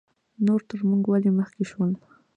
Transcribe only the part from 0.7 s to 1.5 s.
موږ ولې